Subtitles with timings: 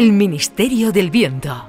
[0.00, 1.62] El Ministerio del Viento.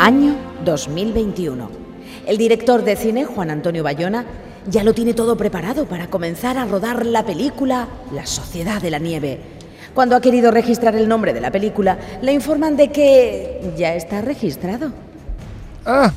[0.00, 0.34] Año
[0.64, 1.70] 2021.
[2.26, 4.24] El director de cine, Juan Antonio Bayona,
[4.66, 8.98] ya lo tiene todo preparado para comenzar a rodar la película La Sociedad de la
[8.98, 9.38] Nieve.
[9.94, 14.20] Cuando ha querido registrar el nombre de la película, le informan de que ya está
[14.20, 14.90] registrado.
[15.86, 16.12] Ah,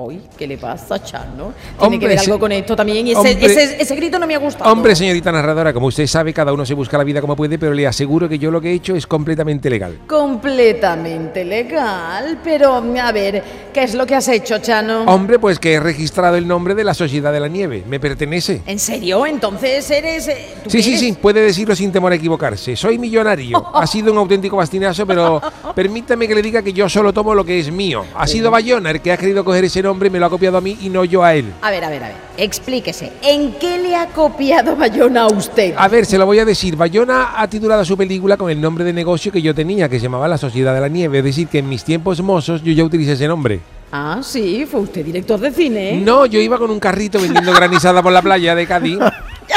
[0.00, 1.52] Hoy, ¿qué le pasa, Chano?
[1.76, 3.04] Tiene Hombre, que ver algo con esto también.
[3.04, 4.70] Y ese, hombre- ese- ese grito no me ha gustado.
[4.70, 7.74] hombre, señorita narradora, como usted sabe, cada uno se busca la vida como puede, pero
[7.74, 9.98] le aseguro que yo lo que he hecho es completamente legal.
[10.06, 12.38] Completamente legal.
[12.44, 13.42] Pero, a ver,
[13.74, 15.02] ¿qué es lo que has hecho, Chano?
[15.02, 17.82] Hombre, pues que he registrado el nombre de la Sociedad de la Nieve.
[17.88, 18.62] Me pertenece.
[18.66, 19.26] ¿En serio?
[19.26, 20.28] Entonces eres.
[20.28, 21.00] eh, ¿tú Sí, sí, eres?
[21.00, 22.76] sí, puede decirlo sin temor a equivocarse.
[22.76, 23.66] Soy millonario.
[23.74, 25.42] Ha sido un auténtico bastinazo, pero
[25.74, 28.04] permítame que le diga que yo solo tomo lo que es mío.
[28.14, 30.58] Ha sido Bayona el que ha querido coger ese nombre y me lo ha copiado
[30.58, 31.52] a mí y no yo a él.
[31.62, 32.16] A ver, a ver, a ver.
[32.36, 33.12] Explíquese.
[33.22, 35.74] ¿En qué le ha copiado Bayona a usted?
[35.76, 36.76] A ver, se lo voy a decir.
[36.76, 40.04] Bayona ha titulado su película con el nombre de negocio que yo tenía, que se
[40.04, 41.18] llamaba La Sociedad de la Nieve.
[41.18, 43.60] Es decir, que en mis tiempos mozos yo ya utilicé ese nombre.
[43.90, 45.94] Ah, sí, fue usted director de cine.
[45.94, 45.96] ¿eh?
[45.96, 48.98] No, yo iba con un carrito vendiendo granizada por la playa de Cádiz.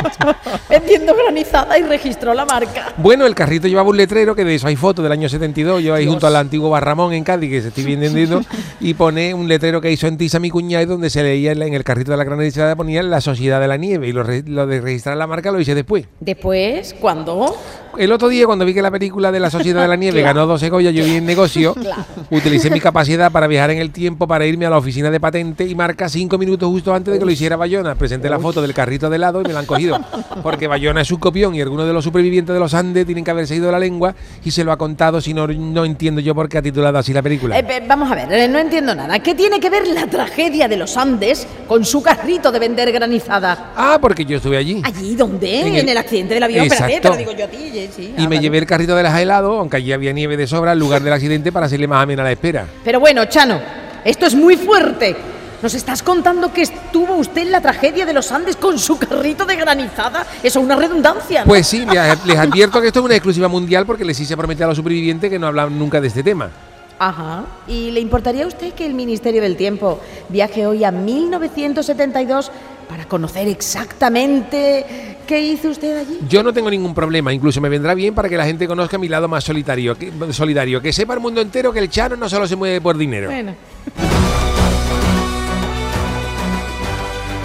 [0.69, 2.94] Vendiendo granizada y registró la marca.
[2.97, 5.83] Bueno, el carrito llevaba un letrero que de eso hay fotos del año 72.
[5.83, 8.41] Yo ahí junto al antiguo Barramón en Cádiz, que se estoy vendiendo,
[8.80, 11.83] y pone un letrero que hizo en Tiza mi cuñado, donde se leía en el
[11.83, 14.08] carrito de la granizada, ponía la Sociedad de la Nieve.
[14.08, 16.05] Y lo, lo de registrar la marca lo hice después.
[16.19, 17.55] Después, ¿cuándo?
[17.97, 20.36] El otro día, cuando vi que la película de la Sociedad de la Nieve Claro.
[20.42, 21.75] ganó dos Goya, yo vi en negocio,
[22.31, 25.66] utilicé mi capacidad para viajar en el tiempo, para irme a la oficina de patente
[25.67, 27.95] y marca cinco minutos justo antes de que lo hiciera Bayona.
[27.95, 30.00] Presenté la foto del carrito de lado y me la han cogido.
[30.44, 33.31] Porque Bayona es un copión y algunos de los supervivientes de los Andes tienen que
[33.31, 36.48] haberse ido la lengua y se lo ha contado, si no, no entiendo yo por
[36.48, 37.58] qué ha titulado así la película.
[37.59, 39.20] Eh, vamos a ver, eh, no entiendo nada.
[39.20, 43.71] ¿Qué tiene que ver la tragedia de los Andes con su carrito de vender granizada?
[43.76, 44.82] Ah, porque yo estuve allí.
[44.83, 45.61] ¿Allí dónde?
[45.61, 46.65] En En el- accidente del avión.
[46.65, 47.10] Espérate, Exacto.
[47.17, 47.80] te lo digo yo a ti.
[47.95, 48.14] Sí.
[48.17, 48.39] Y Ah, me vale.
[48.42, 51.14] llevé el carrito de las helado, aunque allí había nieve de sobra, en lugar del
[51.14, 52.65] accidente para hacerle más amena la espera.
[52.83, 53.59] Pero bueno, Chano,
[54.05, 55.15] esto es muy fuerte.
[55.61, 59.45] ¿Nos estás contando que estuvo usted en la tragedia de los Andes con su carrito
[59.45, 60.25] de granizada?
[60.41, 61.41] Eso es una redundancia.
[61.41, 61.47] ¿no?
[61.47, 64.64] Pues sí, les, les advierto que esto es una exclusiva mundial porque les hice prometer
[64.64, 66.49] a los supervivientes que no hablan nunca de este tema.
[66.97, 67.45] Ajá.
[67.67, 69.99] ¿Y le importaría a usted que el Ministerio del Tiempo
[70.30, 72.52] viaje hoy a 1972
[72.91, 76.19] para conocer exactamente qué hizo usted allí?
[76.27, 79.07] Yo no tengo ningún problema, incluso me vendrá bien para que la gente conozca mi
[79.07, 82.45] lado más solitario, que, solidario, que sepa el mundo entero que el Chano no solo
[82.45, 83.31] se mueve por dinero.
[83.31, 83.55] Bueno.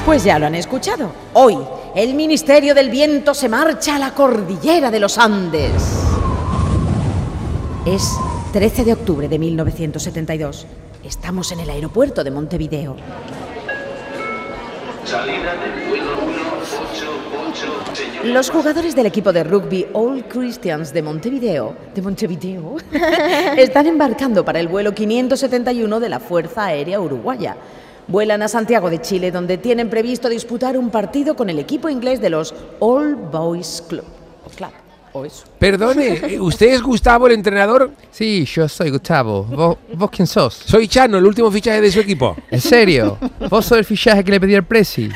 [0.04, 1.12] Pues ya lo han escuchado.
[1.34, 1.56] Hoy,
[1.94, 5.70] el Ministerio del Viento se marcha a la cordillera de los Andes.
[7.86, 8.02] Es
[8.52, 10.66] 13 de octubre de 1972.
[11.04, 12.96] Estamos en el aeropuerto de Montevideo.
[15.06, 16.16] Salida del vuelo
[16.64, 18.26] 188, señor.
[18.26, 22.76] Los jugadores del equipo de rugby All Christians de Montevideo, de Montevideo,
[23.56, 27.56] están embarcando para el vuelo 571 de la Fuerza Aérea Uruguaya.
[28.08, 32.20] Vuelan a Santiago de Chile, donde tienen previsto disputar un partido con el equipo inglés
[32.20, 34.04] de los All Boys Club.
[34.56, 34.70] Club,
[35.18, 35.44] o eso.
[35.58, 37.90] Perdone, eh, ¿usted es Gustavo, el entrenador?
[38.10, 39.44] Sí, yo soy Gustavo.
[39.44, 40.54] ¿Vos, vos quién sos?
[40.54, 42.36] Soy Chano, el último fichaje de su equipo.
[42.50, 43.18] ¿En serio?
[43.50, 45.10] ¿Vos sos el fichaje que le pedí al Presi?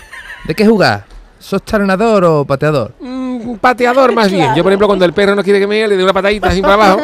[0.47, 1.05] ¿De qué jugás?
[1.41, 2.93] ¿Sos taronador o pateador?
[3.01, 4.55] Mm, pateador más bien.
[4.55, 6.61] Yo, por ejemplo, cuando el perro no quiere que me le doy una patadita así
[6.61, 7.01] para abajo.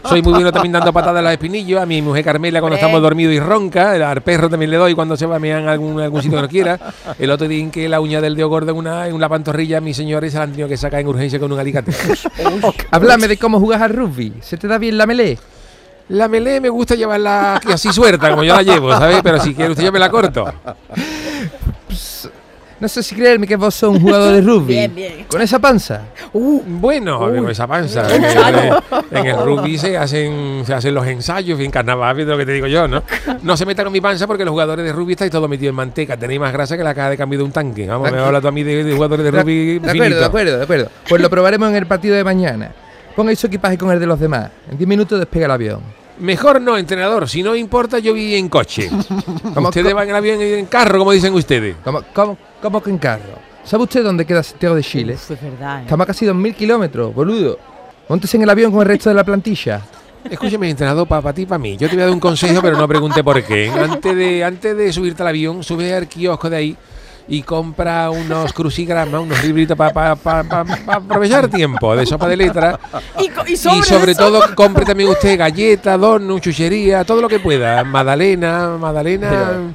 [0.08, 1.82] Soy muy bueno también dando patadas a los espinillos.
[1.82, 3.90] A mi mujer Carmela cuando estamos dormidos y ronca.
[4.10, 6.42] Al perro también le doy cuando se va a mear en algún, algún sitio que
[6.42, 6.78] no quiera.
[7.18, 9.92] El otro día que la uña del dedo gordo en una, en una pantorrilla mi
[9.92, 11.92] señora se la han tenido que sacar en urgencia con un alicate.
[12.92, 14.34] Háblame de cómo jugás al rugby.
[14.40, 15.36] ¿Se te da bien la melee?
[16.10, 19.20] La melé me gusta llevarla así suelta, como yo la llevo, ¿sabes?
[19.22, 20.52] Pero si quiere usted yo me la corto.
[22.80, 24.72] No sé si creerme que vos sos un jugador de rugby.
[24.74, 25.24] Bien, bien.
[25.28, 26.02] Con esa panza.
[26.32, 28.06] Bueno, con esa panza.
[28.10, 28.74] En el,
[29.10, 32.52] en el rugby se hacen, se hacen los ensayos, en carnaval, ¿ves lo que te
[32.52, 33.02] digo yo, ¿no?
[33.42, 35.76] No se meta con mi panza porque los jugadores de rugby estáis todos metidos en
[35.76, 36.16] manteca.
[36.16, 37.86] Tenéis más grasa que la caja de cambio de un tanque.
[37.86, 40.56] Vamos, me hablas tú a mí de, de jugadores de rugby de acuerdo, de acuerdo,
[40.58, 40.88] de acuerdo.
[41.08, 42.72] Pues lo probaremos en el partido de mañana.
[43.14, 44.50] Ponga su equipaje con el de los demás.
[44.70, 45.80] En 10 minutos despega el avión.
[46.20, 47.28] Mejor no, entrenador.
[47.28, 48.90] Si no importa, yo vi en coche.
[49.54, 51.76] ¿Cómo- ustedes van en avión y en carro, como dicen ustedes.
[51.82, 53.38] ¿Cómo, cómo, cómo que en carro?
[53.64, 55.14] ¿Sabe usted dónde queda Santiago de Chile?
[55.14, 55.80] Uf, es verdad.
[55.80, 55.82] ¿eh?
[55.82, 57.58] Estamos a casi 2.000 kilómetros, boludo.
[58.08, 59.82] Móntese en el avión con el resto de la plantilla.
[60.28, 61.76] Escúchame, entrenador, para ti y para mí.
[61.76, 63.70] Yo te voy a dar un consejo, pero no pregunte por qué.
[63.70, 66.76] Antes de, antes de subirte al avión, sube al kiosco de ahí
[67.28, 72.78] y compra unos crucigramas, unos libritos para aprovechar tiempo de sopa de letras.
[73.46, 77.84] Y, sobre, todo compre también usted galletas, donuts, chuchería, todo lo que pueda.
[77.84, 79.72] Magdalena, Magdalena.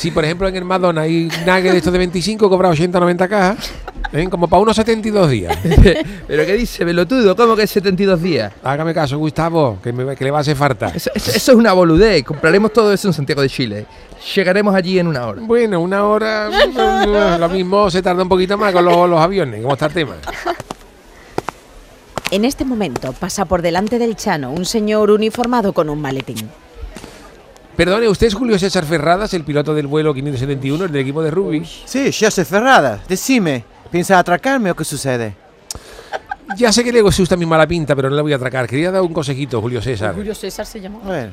[0.00, 3.28] Si por ejemplo en el Madonna hay nuggets de estos de 25, cobra 80, 90
[3.28, 3.70] cajas.
[4.14, 4.26] ¿eh?
[4.30, 5.54] Como para unos 72 días.
[6.26, 7.36] ¿Pero qué dice, pelotudo?
[7.36, 8.50] ¿Cómo que 72 días?
[8.64, 10.86] Hágame caso, Gustavo, que, me- que le va a hacer falta.
[10.94, 12.24] Eso, eso- eso es una boludez.
[12.24, 13.84] Compraremos todo eso en Santiago de Chile.
[14.34, 15.42] Llegaremos allí en una hora.
[15.44, 16.48] Bueno, una hora,
[17.38, 19.60] lo mismo se tarda un poquito más con los, los aviones.
[19.60, 20.14] ¿Cómo está el tema?
[22.30, 26.48] En este momento pasa por delante del Chano un señor uniformado con un maletín.
[27.80, 31.30] Perdone, ¿usted es Julio César Ferradas, el piloto del vuelo 571, el del equipo de
[31.30, 31.64] rugby?
[31.64, 35.34] Sí, Jesse Ferrada, decime, ¿piensa atracarme o qué sucede?
[36.58, 38.66] Ya sé que le gusta mi mala pinta, pero no le voy a atracar.
[38.66, 40.14] Quería dar un consejito, Julio César.
[40.14, 40.98] Julio César se llama.
[41.02, 41.32] Bueno,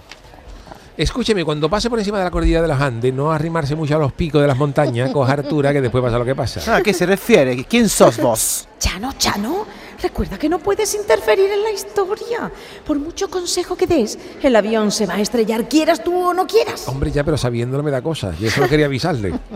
[0.97, 3.99] Escúcheme, cuando pase por encima de la cordillera de los Andes, no arrimarse mucho a
[3.99, 6.75] los picos de las montañas, coja altura, que después pasa lo que pasa.
[6.75, 7.65] ¿a qué se refiere?
[7.65, 8.67] ¿Quién sos vos?
[8.79, 9.67] Chano, Chano,
[10.01, 12.51] recuerda que no puedes interferir en la historia.
[12.83, 16.47] Por mucho consejo que des, el avión se va a estrellar, quieras tú o no
[16.47, 16.87] quieras.
[16.87, 18.35] Hombre, ya, pero sabiéndolo me da cosas.
[18.41, 19.33] Y eso lo quería avisarle.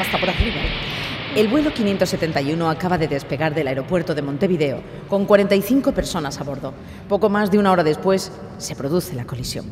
[0.00, 0.60] Hasta por arriba.
[1.40, 6.74] El vuelo 571 acaba de despegar del aeropuerto de Montevideo con 45 personas a bordo.
[7.08, 9.64] Poco más de una hora después se produce la colisión.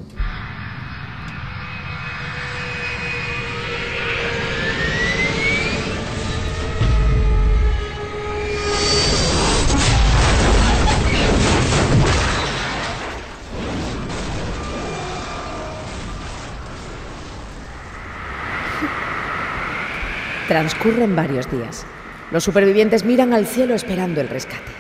[20.49, 21.85] Transcurren varios días.
[22.31, 24.73] Los supervivientes miran al cielo esperando el rescate.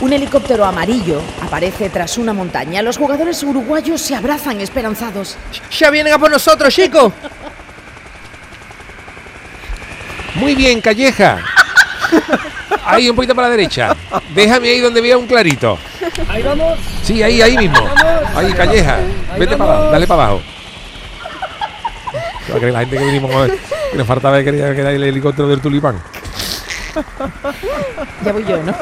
[0.00, 2.80] Un helicóptero amarillo aparece tras una montaña.
[2.80, 5.36] Los jugadores uruguayos se abrazan esperanzados.
[5.70, 7.12] ¡Ya vienen a por nosotros, chicos!
[10.36, 11.40] Muy bien, Calleja.
[12.86, 13.94] Ahí, un poquito para la derecha.
[14.34, 15.78] Déjame ahí donde vea un clarito.
[16.28, 16.78] Ahí vamos.
[17.02, 17.86] Sí, ahí, ahí mismo.
[18.34, 18.98] Ahí, Calleja.
[19.38, 20.42] Vete para abajo, dale para abajo.
[22.54, 23.58] Creer la gente que vinimos a ver,
[23.92, 25.96] que nos faltaba que quería que era el helicóptero del tulipán.
[28.24, 28.74] Ya voy yo, ¿no?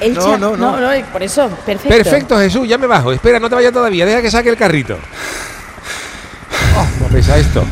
[0.00, 1.06] El No, no, no.
[1.12, 1.88] por eso, perfecto.
[1.88, 3.12] Perfecto, Jesús, ya me bajo.
[3.12, 4.06] Espera, no te vayas todavía.
[4.06, 4.98] Deja que saque el carrito.
[6.76, 7.64] Oh, ¿Cómo pesa esto?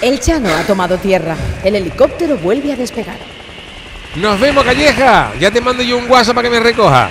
[0.00, 1.36] El Chano ha tomado tierra.
[1.62, 3.16] El helicóptero vuelve a despegar.
[4.16, 5.32] Nos vemos, Calleja.
[5.40, 7.08] Ya te mando yo un WhatsApp para que me recoja.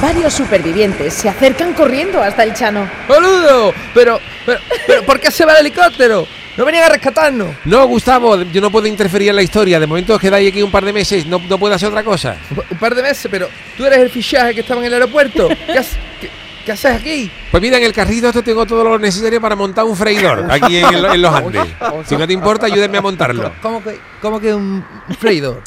[0.00, 2.88] Varios supervivientes se acercan corriendo hasta el Chano.
[3.08, 3.72] ¡Boludo!
[3.94, 6.26] Pero, pero, pero, ¿por qué se va el helicóptero?
[6.56, 7.48] ¡No venían a rescatarnos!
[7.64, 9.78] No, Gustavo, yo no puedo interferir en la historia.
[9.80, 11.26] De momento os quedáis aquí un par de meses.
[11.26, 12.36] No, no puedo hacer otra cosa.
[12.50, 14.94] Un pa- Un par de meses, pero tú eres el fichaje que estaba en el
[14.94, 15.48] aeropuerto.
[15.66, 16.30] ¿Qué, haces- qué-
[16.64, 17.30] qué haces aquí?
[17.50, 20.76] Pues mira, en el carrito esto tengo todo lo necesario para montar un freidor aquí
[20.78, 21.66] en, el- en los Andes.
[22.06, 23.52] Si no te importa, ayúdenme a montarlo.
[23.62, 24.84] ¿Cómo que, cómo que un
[25.18, 25.62] freidor?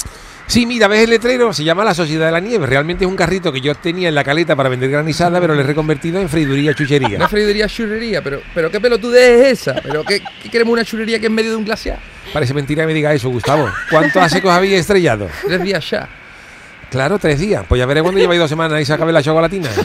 [0.50, 2.66] Sí, mira, ves el letrero, se llama La Sociedad de la Nieve.
[2.66, 5.60] Realmente es un carrito que yo tenía en la caleta para vender granizada, pero le
[5.60, 7.28] he reconvertido en freiduría Una chuchería.
[7.28, 9.80] freiduría churrería, pero, pero qué pelotudez es esa.
[9.80, 12.00] ¿Pero qué, qué queremos una churrería que en medio de un glaciar?
[12.32, 13.70] Parece mentira que me diga eso, Gustavo.
[13.88, 15.28] ¿Cuánto hace que os habéis estrellado?
[15.46, 16.08] Tres días ya.
[16.90, 17.64] Claro, tres días.
[17.68, 19.68] Pues ya veré cuando lleváis dos semanas y se acabe la chocolatina.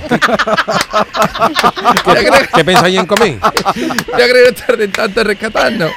[2.07, 3.37] Ya creo, ¿Qué pensáis en comer?
[3.39, 5.91] ya creo que tanto en rescatarnos.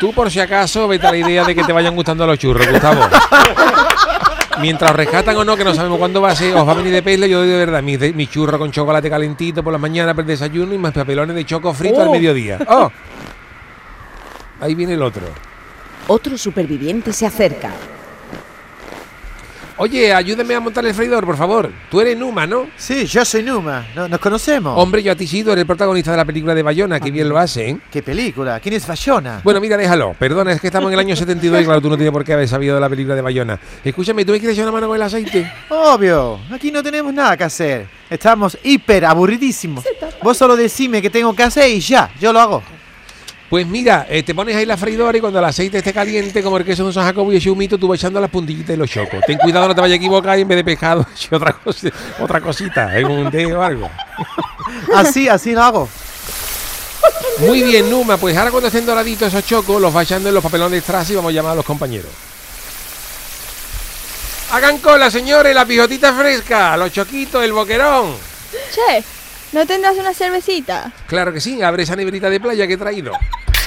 [0.00, 2.66] Tú, por si acaso, vete a la idea de que te vayan gustando los churros,
[2.68, 3.00] Gustavo.
[4.60, 6.74] Mientras os rescatan o no, que no sabemos cuándo va a ser, os va a
[6.74, 9.78] venir de pele, yo doy de verdad mi, mi churro con chocolate calentito por la
[9.78, 12.12] mañana para el desayuno y más papelones de choco frito al Oh.
[12.12, 12.58] mediodía.
[12.68, 12.90] ¡Oh!
[14.60, 15.22] Ahí viene el otro.
[16.06, 17.70] Otro superviviente se acerca.
[19.76, 21.68] Oye, ayúdame a montar el freidor, por favor.
[21.90, 22.68] Tú eres Numa, ¿no?
[22.76, 24.72] Sí, yo soy Numa, ¿no- ¿nos conocemos?
[24.80, 27.36] Hombre, yo a ti eres el protagonista de la película de Bayona, que bien lo
[27.38, 27.78] hace, ¿eh?
[27.90, 28.60] ¿Qué película?
[28.60, 29.40] ¿Quién es Bayona?
[29.42, 30.14] Bueno, mira, déjalo.
[30.16, 32.34] Perdona, es que estamos en el año 72 y claro, tú no tienes por qué
[32.34, 33.58] haber sabido de la película de Bayona.
[33.84, 35.50] Escúchame, ¿tú me quieres echar una mano con el aceite?
[35.68, 37.86] Obvio, aquí no tenemos nada que hacer.
[38.08, 39.84] Estamos hiper aburridísimos.
[40.22, 42.62] Vos solo decime qué tengo que hacer y ya, yo lo hago.
[43.54, 46.56] Pues mira, eh, te pones ahí la freidora y cuando el aceite esté caliente, como
[46.56, 48.76] el queso de un San Jacobo y ese humito, tú vas echando las puntillitas y
[48.76, 49.20] los chocos.
[49.24, 52.40] Ten cuidado, no te vayas a equivocar y en vez de pescado, otra, cosa, otra
[52.40, 53.88] cosita, en un té o algo.
[54.92, 55.88] Así, así lo hago.
[57.38, 60.42] Muy bien, Numa, pues ahora cuando estén doraditos esos chocos, los va echando en los
[60.42, 62.10] papelones de strass y vamos a llamar a los compañeros.
[64.50, 68.16] Hagan cola, señores, la pijotita fresca, los choquitos, el boquerón.
[68.74, 69.04] Che,
[69.52, 70.90] ¿no tendrás una cervecita?
[71.06, 73.12] Claro que sí, abre esa neverita de playa que he traído.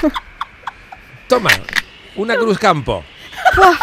[1.28, 1.50] Toma,
[2.16, 3.04] una Cruz Campo.
[3.56, 3.76] Buah,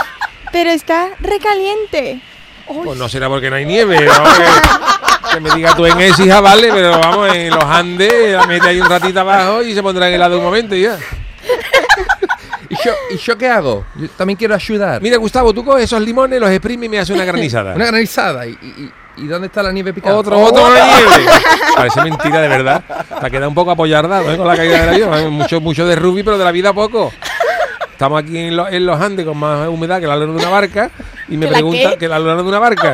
[0.51, 2.21] pero está recaliente.
[2.67, 4.23] Pues no será porque no hay nieve, ¿no?
[4.23, 8.69] que, que me diga tú en Écija, vale, pero vamos, en los Andes, la mete
[8.69, 10.97] ahí un ratito abajo y se pondrá en helado un momento y ya.
[12.69, 13.85] ¿Y yo, ¿Y yo qué hago?
[13.95, 14.99] Yo también quiero ayudar.
[15.01, 17.75] Mira, Gustavo, tú coges esos limones, los exprimes y me haces una granizada.
[17.75, 18.47] Una granizada.
[18.47, 20.15] ¿Y, y- y ¿Y dónde está la nieve picada?
[20.17, 21.25] Otro, otro con la nieve.
[21.75, 22.83] Parece mentira de verdad.
[23.19, 24.37] Te ha quedado un poco apoyardado ¿eh?
[24.37, 25.33] con la caída del avión.
[25.33, 27.11] Mucho, mucho de rugby, pero de la vida poco.
[27.91, 30.49] Estamos aquí en, lo- en los Andes con más humedad que la luna de una
[30.49, 30.91] barca
[31.29, 31.97] y me ¿Que la pregunta qué?
[31.97, 32.93] que la luna de una barca.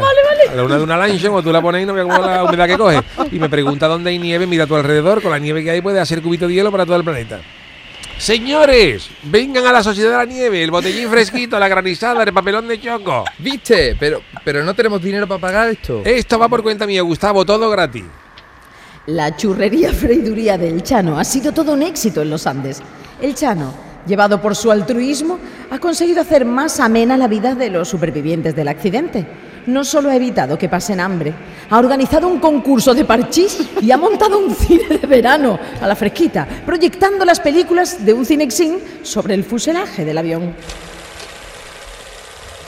[0.55, 2.67] La luna de una lancha, cuando tú la pones y no veas cómo la humedad
[2.67, 3.01] que coge.
[3.31, 5.81] Y me pregunta dónde hay nieve, mira a tu alrededor, con la nieve que hay
[5.81, 7.39] puedes hacer cubito de hielo para todo el planeta.
[8.21, 12.67] Señores, vengan a la Sociedad de la Nieve, el botellín fresquito, la granizada, el papelón
[12.67, 13.25] de choco.
[13.39, 13.95] ¿Viste?
[13.99, 16.03] Pero, pero no tenemos dinero para pagar esto.
[16.05, 18.03] Esto va por cuenta mía, Gustavo, todo gratis.
[19.07, 22.83] La churrería freiduría del Chano ha sido todo un éxito en los Andes.
[23.19, 23.73] El Chano,
[24.05, 25.39] llevado por su altruismo,
[25.71, 29.25] ha conseguido hacer más amena la vida de los supervivientes del accidente.
[29.67, 31.33] No solo ha evitado que pasen hambre,
[31.69, 35.95] ha organizado un concurso de parchís y ha montado un cine de verano a la
[35.95, 40.55] fresquita, proyectando las películas de un cinexin sobre el fuselaje del avión.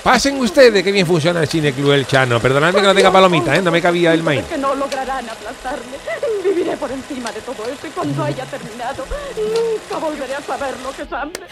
[0.03, 2.37] Pasen ustedes, que bien funciona el Cine Club El Chano.
[2.41, 3.61] Perdonadme que no tenga palomita, ¿eh?
[3.61, 4.43] no me cabía el maíz.
[4.43, 5.95] que no lograrán aplastarme.
[6.43, 9.05] Viviré por encima de todo esto y cuando haya terminado,
[9.37, 11.43] nunca volveré a saber lo que es hambre.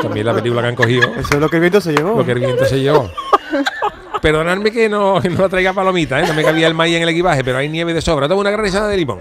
[0.00, 2.18] También la película que han cogido, Eso es lo que el viento se llevó.
[2.18, 3.10] lo que el viento se llevó.
[4.22, 6.26] Perdonadme que no, no traiga palomita, ¿eh?
[6.26, 8.28] no me cabía el maíz en el equipaje, pero hay nieve de sobra.
[8.28, 9.18] Toma una granizada de limón.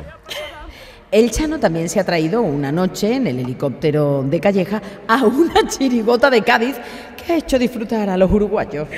[1.12, 5.68] El Chano también se ha traído una noche en el helicóptero de Calleja a una
[5.68, 6.76] chirigota de Cádiz
[7.18, 8.88] que ha hecho disfrutar a los uruguayos.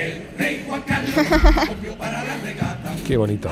[3.06, 3.48] Qué bonito.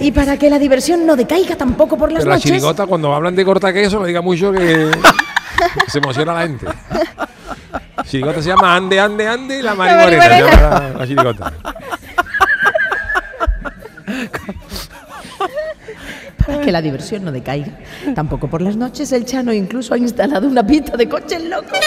[0.00, 3.12] Y para que la diversión no decaiga tampoco por las Pero la noches, chirigota, cuando
[3.12, 4.90] hablan de corta queso, no diga mucho que
[5.88, 6.66] se emociona la gente.
[8.08, 10.36] Chirigota se llama Ande, Ande, Ande y la Mari La Mari Morena.
[10.36, 11.52] se llama la, la chirigota.
[16.46, 17.72] para que la diversión no decaiga,
[18.14, 21.78] tampoco por las noches, el Chano incluso ha instalado una pista de coches locos.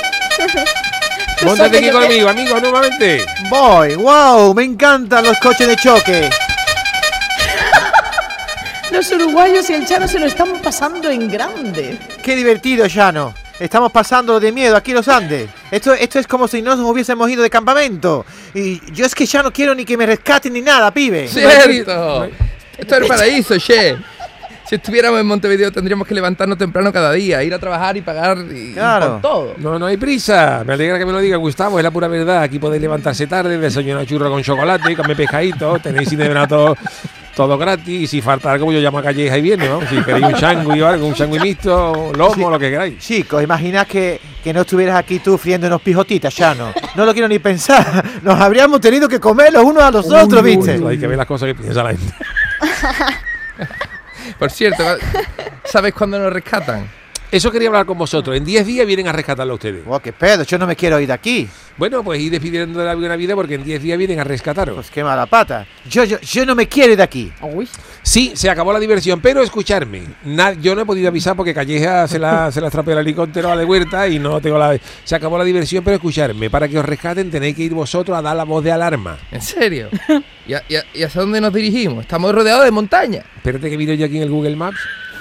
[1.45, 3.25] Móntate aquí conmigo, amigo, nuevamente.
[3.49, 6.29] Voy, wow, me encantan los coches de choque.
[8.91, 11.97] Los uruguayos y el Chano se lo están pasando en grande.
[12.21, 13.33] Qué divertido, Llano.
[13.59, 15.49] Estamos pasando de miedo aquí en los Andes.
[15.69, 18.25] Esto, esto es como si no nos hubiésemos ido de campamento.
[18.53, 21.27] Y yo es que ya no quiero ni que me rescaten ni nada, pibe.
[21.27, 22.29] ¡Cierto!
[22.77, 23.97] Esto es el paraíso, che.
[24.69, 28.37] Si estuviéramos en Montevideo tendríamos que levantarnos temprano cada día, ir a trabajar y pagar
[28.53, 29.13] y, y Claro.
[29.13, 29.53] con todo.
[29.57, 30.63] No, no hay prisa.
[30.63, 32.43] Me alegra que me lo diga Gustavo, es la pura verdad.
[32.43, 36.15] Aquí podéis levantarse tarde, desayunar churro con chocolate, comer pescadito, tenéis
[36.47, 36.77] todo,
[37.35, 38.01] todo gratis.
[38.01, 39.79] Y si falta algo, pues yo llamo a Calleja y viene, ¿no?
[39.89, 42.41] Si queréis un changui o algo, un changui mixto, lomo, Sí.
[42.41, 42.99] lo que queráis.
[42.99, 46.73] Chicos, imaginad que, que no estuvieras aquí tú friéndonos pijotitas, Llano.
[46.95, 48.05] No lo quiero ni pensar.
[48.21, 50.79] Nos habríamos tenido que comer los unos a los otros, ¿viste?
[50.87, 52.13] Hay que ver las cosas que piensa la gente.
[54.37, 54.83] Por cierto,
[55.65, 56.89] ¿sabes cuándo nos rescatan?
[57.31, 58.35] Eso quería hablar con vosotros.
[58.35, 59.83] En 10 días vienen a rescatarlo a ustedes.
[59.87, 61.47] Oh, qué pedo, yo no me quiero ir de aquí.
[61.77, 64.73] Bueno, pues ir despidiendo de la buena vida porque en 10 días vienen a rescataros.
[64.75, 65.67] Pues qué mala pata.
[65.87, 67.31] Yo, yo, yo no me quiero ir de aquí.
[68.01, 70.01] Sí, se acabó la diversión, pero escucharme.
[70.59, 73.63] yo no he podido avisar porque Calleja se la, se la el helicóptero a la
[73.63, 74.77] huerta y no tengo la.
[75.03, 76.49] Se acabó la diversión, pero escucharme.
[76.49, 79.17] Para que os rescaten tenéis que ir vosotros a dar la voz de alarma.
[79.31, 79.89] ¿En serio?
[80.47, 82.01] ¿Y, a- y a- y hacia dónde nos dirigimos?
[82.01, 83.23] Estamos rodeados de montaña.
[83.37, 84.79] Espérate que miro yo aquí en el Google Maps.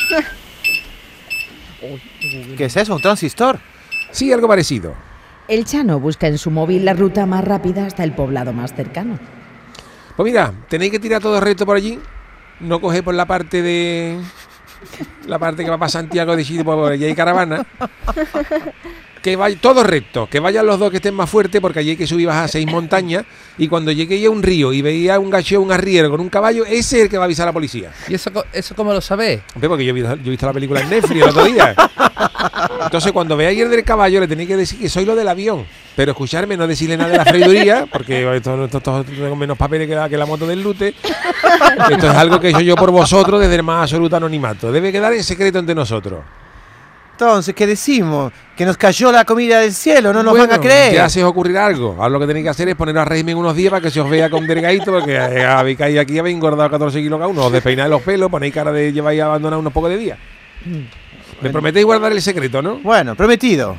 [1.80, 2.94] ¿Qué es eso?
[2.94, 3.58] ¿Un transistor?
[4.10, 4.94] Sí, algo parecido.
[5.48, 9.18] El Chano busca en su móvil la ruta más rápida hasta el poblado más cercano.
[10.16, 11.98] Pues mira, tenéis que tirar todo recto por allí.
[12.60, 14.20] No coge por la parte de.
[15.26, 17.64] La parte que va para Santiago de Chile, por allí hay caravana.
[19.22, 21.96] Que vaya todo recto, que vayan los dos que estén más fuertes, porque allí hay
[21.96, 23.24] que subir bajar seis montañas.
[23.58, 26.64] Y cuando lleguéis a un río y veía un gacheo, un arriero con un caballo,
[26.64, 27.90] ese es el que va a avisar a la policía.
[28.08, 29.40] ¿Y eso, eso cómo lo sabés?
[29.60, 31.74] Porque yo he, visto, yo he visto la película en Netflix el otro día.
[32.84, 35.66] Entonces, cuando veáis el del caballo, le tenéis que decir que soy lo del avión.
[35.96, 39.88] Pero escucharme, no decirle nada de la freiduría, porque esto, esto- esto tengo menos papeles
[39.88, 40.94] que la, que la moto del lute.
[41.90, 44.70] Esto es algo que he hecho yo por vosotros desde el más absoluto anonimato.
[44.70, 46.20] Debe quedar en secreto entre nosotros.
[47.20, 48.32] Entonces, ¿qué decimos?
[48.56, 50.94] Que nos cayó la comida del cielo, no nos van a Bueno, creer.
[50.94, 51.96] Ya se os ocurrirá algo.
[51.98, 54.00] Ahora lo que tenéis que hacer es poneros a régimen unos días para que se
[54.00, 57.26] os vea con delgadito, porque eh, habéis caído aquí y habéis engordado 14 kilos cada
[57.26, 57.46] uno.
[57.46, 60.18] Os despeináis los pelos, ponéis cara de lleváis abandonar unos pocos de días.
[61.42, 62.76] Me prometéis guardar el secreto, ¿no?
[62.76, 63.74] Bueno, prometido.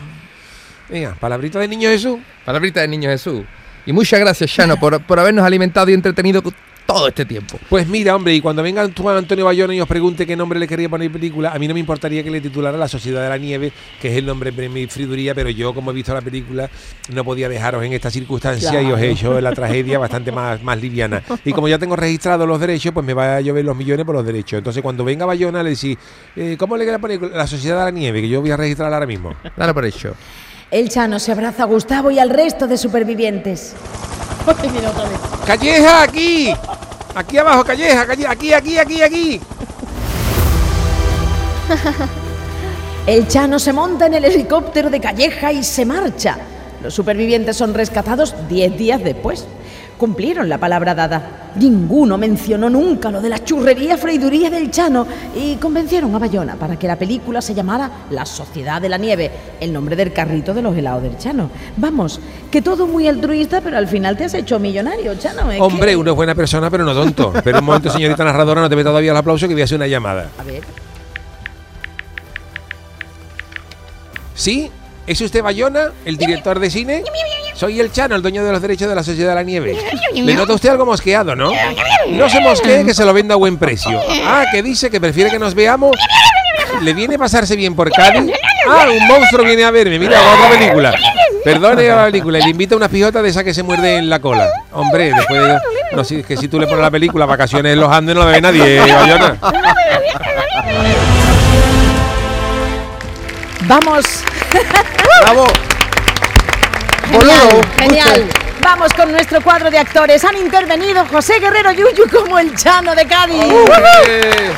[0.90, 2.20] Venga, palabrita de niño Jesús.
[2.44, 3.44] Palabrita de niño Jesús.
[3.86, 6.44] Y muchas gracias, Shano, por, por habernos alimentado y entretenido
[6.90, 7.60] todo este tiempo.
[7.70, 10.68] Pues mira, hombre, y cuando venga Juan Antonio Bayona y os pregunte qué nombre le
[10.68, 13.38] quería poner película, a mí no me importaría que le titulara La Sociedad de la
[13.38, 16.68] Nieve, que es el nombre de mi friduría, pero yo, como he visto la película,
[17.14, 20.82] no podía dejaros en esta circunstancia y os he hecho la tragedia bastante más, más
[20.82, 21.22] liviana.
[21.46, 24.16] Y como ya tengo registrados los derechos, pues me va a llover los millones por
[24.16, 24.58] los derechos.
[24.58, 25.96] Entonces, cuando venga Bayona, le decís,
[26.36, 28.20] eh, ¿cómo le queda poner La Sociedad de la Nieve?
[28.22, 29.36] Que yo voy a registrar ahora mismo.
[29.56, 30.16] Dale por hecho.
[30.72, 33.76] El Chano se abraza a Gustavo y al resto de supervivientes.
[34.90, 35.20] Otra vez.
[35.46, 36.54] ¡Calleja, aquí!
[37.16, 39.42] Aquí abajo, Calleja, Calle- aquí, aquí, aquí, aquí.
[43.08, 46.38] El Chano se monta en el helicóptero de Calleja y se marcha.
[46.84, 49.46] Los supervivientes son rescatados 10 días después.
[49.98, 51.39] Cumplieron la palabra dada.
[51.56, 56.78] Ninguno mencionó nunca lo de la churrería freiduría del Chano y convencieron a Bayona para
[56.78, 60.62] que la película se llamara La Sociedad de la Nieve, el nombre del carrito de
[60.62, 61.50] los helados del Chano.
[61.78, 62.20] Vamos,
[62.52, 65.52] que todo muy altruista, pero al final te has hecho millonario, Chano.
[65.52, 67.34] es Hombre, que- uno es buena persona, pero no tonto.
[67.44, 69.78] Pero un momento, señorita narradora, no te ve todavía el aplauso que voy a hacer
[69.78, 70.30] una llamada.
[70.38, 70.64] A ver.
[74.36, 74.72] ¿Sí?
[75.08, 77.04] ¿Es usted Bayona, el director de cine?
[77.60, 79.78] Soy el Chano, el dueño de los derechos de la Sociedad de la Nieve.
[80.14, 81.52] Le nota usted algo mosqueado, ¿no?
[82.08, 84.00] No se mosquee que se lo venda a buen precio.
[84.26, 85.98] Ah, que dice que prefiere que nos veamos.
[86.82, 88.32] ¿Le viene a pasarse bien por Cádiz?
[88.66, 90.00] Ah, un monstruo viene a verme.
[90.00, 90.94] Mira, otra película.
[91.44, 92.40] Perdone la película.
[92.40, 94.50] y Le invita a una pijota de esa que se muerde en la cola.
[94.72, 95.58] Hombre, después de...
[95.92, 98.24] No, si, es que si tú le pones la película Vacaciones en los Andes no
[98.24, 99.38] la ve nadie, ¿eh, Bayona.
[103.68, 104.24] Vamos.
[105.24, 105.48] ¡Bravo!
[107.12, 108.30] Genial, Boludo, genial.
[108.62, 110.24] Vamos con nuestro cuadro de actores.
[110.24, 113.44] Han intervenido José Guerrero Yuyu como el Chano de Cádiz.
[114.08, 114.52] Eh,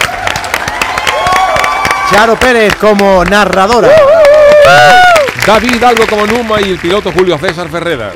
[2.12, 3.89] Charo Pérez como narradora.
[5.46, 8.13] David Algo como Numa y el piloto Julio César Ferreras.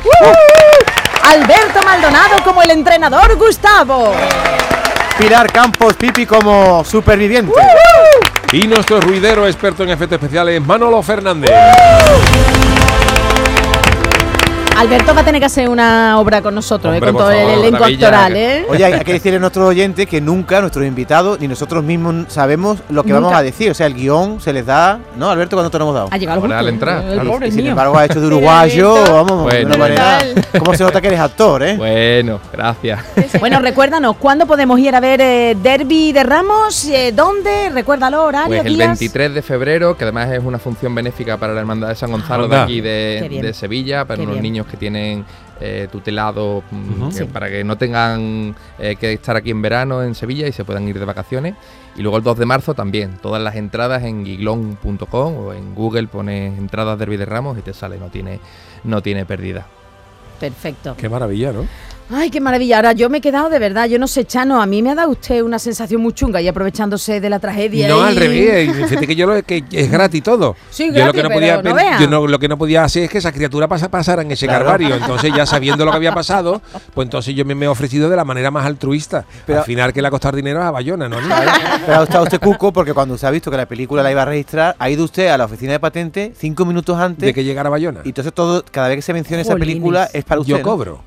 [1.23, 4.13] Alberto Maldonado como el entrenador Gustavo.
[5.17, 7.53] Pilar Campos Pipi como superviviente.
[8.51, 11.51] Y nuestro ruidero experto en efectos especiales, Manolo Fernández.
[14.77, 17.83] Alberto va a tener que hacer una obra con nosotros, eh, con todo el elenco
[17.85, 18.65] actoral, ¿eh?
[18.69, 22.79] Oye, hay que decirle a nuestros oyentes que nunca nuestros invitados ni nosotros mismos sabemos
[22.89, 23.71] lo que vamos a decir.
[23.71, 24.99] O sea, el guion se les da.
[25.17, 25.55] ¿No, Alberto?
[25.55, 26.09] ¿Cuándo te lo hemos dado?
[26.11, 27.31] Ha llegado Ahora justo, al entrar, el claro.
[27.31, 27.69] pobre Y sin mío.
[27.71, 29.67] embargo, ha hecho de uruguayo, vamos, de Bueno.
[29.67, 30.19] una manera.
[30.33, 30.45] Brutal.
[30.59, 31.77] ¿Cómo se nota que eres actor, eh?
[31.77, 32.99] Bueno, gracias.
[33.39, 36.85] Bueno, recuérdanos, ¿cuándo podemos ir a ver eh, Derby de Ramos?
[36.85, 37.69] Eh, ¿Dónde?
[37.69, 38.87] Recuérdalo, horario, Pues el días.
[38.87, 42.47] 23 de febrero, que además es una función benéfica para la Hermandad de San Gonzalo
[42.47, 44.43] de aquí de, de Sevilla, para Qué unos bien.
[44.43, 45.25] niños que tienen
[45.61, 47.09] eh, tutelado mm, Ujú.
[47.09, 47.23] que- Sí.
[47.25, 50.87] para que no tengan eh, que estar aquí en verano en Sevilla y se puedan
[50.87, 51.55] ir de vacaciones.
[51.95, 56.07] Y luego el 2 de marzo también, todas las entradas en guiglón.com o en Google
[56.07, 58.41] pones entradas Derby de Ramos y te sale, no tiene,
[58.83, 59.65] no tiene pérdida.
[60.39, 60.95] Perfecto.
[60.97, 61.65] Qué maravilla, ¿no?
[62.09, 62.75] Ay, qué maravilla.
[62.77, 64.95] Ahora yo me he quedado de verdad, yo no sé, Chano, a mí me ha
[64.95, 67.87] dado usted una sensación muy chunga y aprovechándose de la tragedia.
[67.87, 68.75] No, y- al revés.
[68.89, 70.55] Fíjate que yo lo que es gratis todo.
[70.69, 72.83] Sí, yo lo gratis, que no pero podía no yo no- lo que no podía
[72.83, 74.75] hacer es que esa criatura pasa, pasara en ese Claro.
[74.79, 76.61] Entonces, ya sabiendo lo que había pasado,
[76.93, 79.25] pues entonces yo me, me he ofrecido de la manera más altruista.
[79.45, 81.17] Pero- Al final que le ha costado dinero a Bayona, ¿no?
[81.85, 84.21] Pero ha estado usted cuco porque cuando usted ha visto que la película la iba
[84.21, 87.25] a registrar, ha ido usted a la oficina de patente cinco minutos antes.
[87.25, 88.01] De que llegara Bayona.
[88.03, 90.51] Y entonces todo, cada vez que se menciona esa película es para usted.
[90.51, 90.63] Yo ¿no?
[90.63, 91.01] cobro.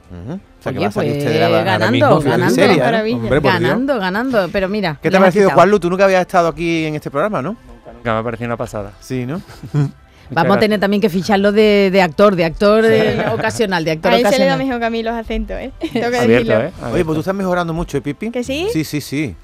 [0.68, 2.54] O sea, que Oye, va a salir pues, usted de la ganando, mismo, fíjate, ganando.
[2.54, 2.85] seria, ¿no?
[2.85, 3.16] Maravilla.
[3.16, 3.62] Hombre, por Dios.
[3.62, 4.48] ganando, ganando.
[4.52, 4.98] Pero mira.
[5.02, 5.50] ¿Qué te ha parecido.
[5.50, 5.81] Juanlu?
[5.81, 7.57] Tú nunca habías estado aquí en este programa, ¿no?
[7.94, 8.92] Nunca me ha parecido una pasada.
[9.00, 9.40] Sí, ¿no?
[10.31, 14.12] Vamos a tener también que ficharlo de, de actor, de actor eh, ocasional, de actor
[14.12, 15.72] A él se le da mejor que a mí los acentos, ¿eh?
[15.92, 16.61] Tengo que Abierto, decirlo.
[16.64, 16.92] ¿eh?
[16.92, 18.31] Oye, pues tú estás mejorando mucho, ¿eh, Pipi?
[18.31, 18.68] ¿Que sí?
[18.72, 19.35] Sí, sí, sí.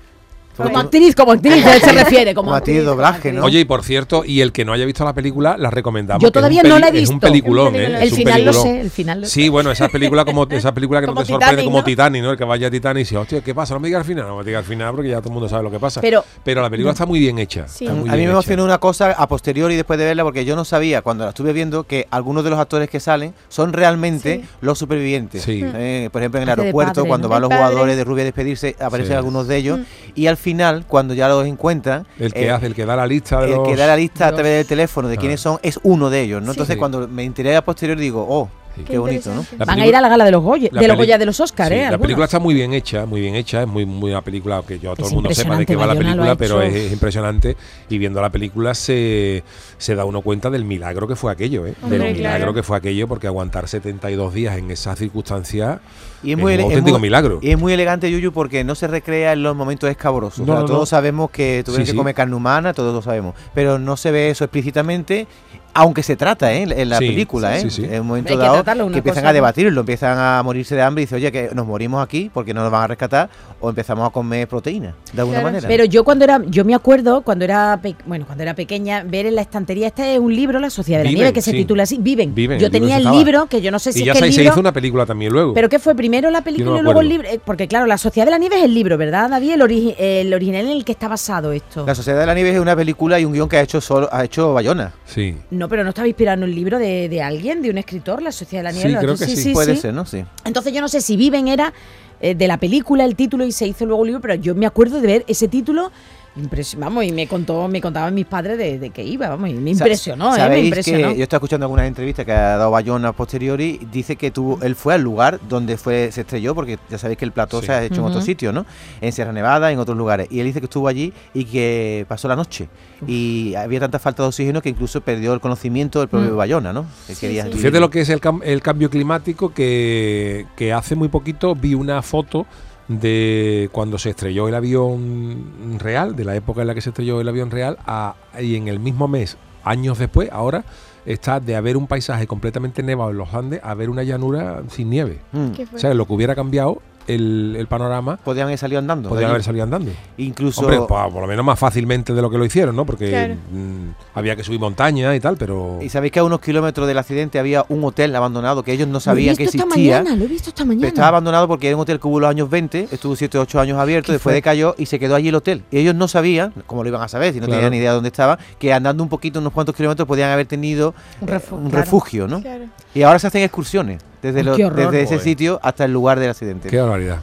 [0.57, 2.35] Como actriz, como actriz, a él se refiere.
[2.35, 3.35] Como, Como actriz de como doblaje, actriz.
[3.35, 3.45] ¿no?
[3.45, 6.23] Oye, y por cierto, y el que no haya visto la película, la recomendamos.
[6.23, 7.27] Yo todavía no la he peli- Es un visto.
[7.29, 7.79] peliculón, Un ¿eh?
[7.79, 8.03] peliculón.
[8.03, 8.63] Es El un final lo peliculón.
[8.77, 9.33] sé, el final lo sé.
[9.33, 11.85] Sí, bueno, esa película como esa película que no Como te sorprende Titanic, como ¿no?
[11.85, 12.31] Titanic, ¿no?
[12.33, 13.75] El que vaya a Titanic y dice, hostia, ¿qué pasa?
[13.75, 15.49] No me diga al final, no me diga al final porque ya todo el mundo
[15.49, 16.01] sabe lo que pasa.
[16.01, 17.67] Pero- la película está muy bien hecha.
[17.69, 17.85] Sí.
[17.87, 18.33] está muy A mí me hecha.
[18.33, 21.53] emocionó una cosa a posteriori después de verla porque yo no sabía cuando la estuve
[21.53, 24.49] viendo que algunos de los actores que salen son realmente Sí.
[24.61, 25.43] los supervivientes.
[25.43, 25.63] Sí.
[25.65, 27.33] Eh, por ejemplo, en el aeropuerto, cuando ¿no?
[27.33, 29.79] van los jugadores de Rubia a despedirse, aparecen algunos de ellos.
[29.81, 29.83] Mm.
[30.15, 33.07] Y al final, cuando ya los encuentran, El que eh, hace, el que da la
[33.07, 33.67] lista de el los...
[33.69, 35.19] que da la lista a través del teléfono de Ah.
[35.21, 36.53] quiénes son es uno de ellos, ¿no?
[36.53, 36.57] Sí.
[36.57, 36.79] Entonces, Sí.
[36.79, 38.83] cuando me enteré a posteriori digo, oh, Sí.
[38.85, 39.45] qué, bonito, ¿no?
[39.65, 41.69] Van a ir a la gala de los Goya, de los Goya de los Oscar,
[41.69, 41.79] Sí, ¿eh?
[41.83, 42.03] la algunos.
[42.03, 44.95] película está muy bien hecha, muy bien hecha, es muy, muy una película que yo
[44.97, 47.57] todo Es el mundo sepa de qué va la película, pero es, impresionante
[47.89, 49.45] y viendo la película se,
[49.79, 51.75] se da uno cuenta del milagro que fue aquello, ¿eh?
[51.83, 52.55] Hombre, del milagro claro.
[52.55, 55.79] que fue aquello, porque aguantar 72 días en esas circunstancias
[56.25, 57.39] Y es Es muy, un auténtico muy- milagro.
[57.43, 60.41] Y es muy elegante, Yuyu, porque no se recrea en los momentos escabrosos.
[60.41, 60.87] O No, sea, no, todos no.
[60.87, 61.97] sabemos que tuvieron Sí, que sí.
[61.99, 63.35] comer carne humana, todos lo sabemos.
[63.55, 65.27] Pero no se ve eso explícitamente,
[65.75, 66.63] aunque se trata ¿eh?
[66.69, 67.59] en la Sí, película.
[67.59, 67.71] sí, ¿eh?
[67.71, 67.89] sí, sí.
[67.93, 71.03] En un momento que dado que empiezan cosa, a debatirlo, empiezan a morirse de hambre
[71.03, 73.29] y dicen, oye, que nos morimos aquí porque no nos van a rescatar
[73.61, 75.49] o empezamos a comer proteína, de alguna Claro.
[75.53, 75.69] manera.
[75.69, 79.35] Pero yo cuando era, yo me acuerdo cuando era, bueno, cuando era pequeña, ver en
[79.35, 81.57] la estantería, este es un libro, La Sociedad de la Viven, Nieve, que se sí.
[81.59, 82.35] titula así, Viven.
[82.35, 84.19] Viven, yo el tenía el libro, que yo no sé si y es ya que
[84.21, 85.55] se, el se libro, hizo una película también luego.
[85.55, 87.29] pero ¿qué fue primero la película y luego el libro?
[87.29, 89.53] Eh, Porque claro, La Sociedad de la Nieve es el libro, ¿verdad, David?
[89.53, 91.85] El, ori- el original en el que está basado esto.
[91.87, 94.09] La Sociedad de la Nieve es una película y un guion que ha hecho solo,
[94.13, 94.93] ha hecho Bayona.
[95.07, 95.37] sí.
[95.51, 98.21] No, No, pero no estaba inspirado en un libro de, de alguien, de un escritor,
[98.21, 99.01] La Sociedad de la Sí, Niebla.
[99.01, 99.55] creo que sí.
[99.55, 100.05] Puede ser, ¿no?
[100.05, 100.23] Sí.
[100.45, 101.73] Entonces yo no sé si Viven era
[102.21, 104.67] eh, de la película el título y se hizo luego un libro, pero yo me
[104.67, 105.91] acuerdo de ver ese título.
[106.37, 109.55] Impresi- Vamos, y me contó, me contaban mis padres de, de que iba, vamos, y
[109.55, 110.39] me Sa- impresionó, ¿eh?
[110.39, 111.09] Me ¿Sabéis impresionó.
[111.13, 114.75] que yo estaba escuchando algunas entrevistas que ha dado Bayona posteriori, dice que tuvo, él
[114.75, 117.67] fue al lugar donde fue se estrelló, porque ya sabéis que el plató Sí.
[117.67, 118.67] se ha hecho en otros sitios, ¿no?
[119.01, 120.27] En Sierra Nevada, en otros lugares.
[120.31, 122.69] Y él dice que estuvo allí y que pasó la noche.
[123.07, 126.37] Y había tanta falta de oxígeno que incluso perdió el conocimiento del propio Mm.
[126.37, 126.87] Bayona, ¿no?
[127.07, 127.59] Que Sí, sí.
[127.59, 131.75] Fíjate lo que es el, cam- el cambio climático que, que hace muy poquito vi
[131.75, 132.47] una foto
[132.89, 137.21] de cuando se estrelló el avión real, de la época en la que se estrelló
[137.21, 140.65] el avión real, a- y en el mismo mes, años después, ahora
[141.07, 144.91] está de haber un paisaje completamente nevado en los Andes a ver una llanura sin
[144.91, 145.21] nieve.
[145.33, 145.51] Mm.
[145.53, 149.15] ¿Qué O sea, lo que hubiera cambiado el, el panorama Podían haber salido andando.
[149.15, 149.25] allí.
[149.25, 149.91] haber salido andando.
[150.17, 150.61] Incluso.
[150.63, 152.85] Hombre, pa- por lo menos más fácilmente de lo que lo hicieron, ¿no?
[152.87, 153.35] Porque Claro.
[153.35, 153.89] mm,
[154.19, 155.79] había que subir montaña y tal, pero...
[155.83, 158.95] Y sabéis que a unos kilómetros del accidente había un hotel abandonado que ellos no
[158.95, 159.99] Lo he sabían que visto esta existía.
[160.01, 160.89] mañana, lo he visto esta mañana.
[160.89, 163.43] estaba abandonado porque era un hotel que hubo en los años 20, estuvo 7 o
[163.43, 165.63] 8 años abierto, después decayó y se quedó allí el hotel.
[165.71, 167.59] Y ellos no sabían, como lo iban a saber, si no Claro.
[167.61, 170.47] tenían ni idea de dónde estaba, que andando un poquito, unos cuantos kilómetros, podían haber
[170.47, 171.85] tenido Un eh, refugio, un claro.
[171.85, 172.41] refugio, ¿no?
[172.41, 172.65] Claro.
[172.95, 174.75] Y ahora se hacen excursiones desde, lo- horror.
[174.91, 176.69] desde ese sitio hasta el lugar del accidente.
[176.69, 177.19] Qué barbaridad.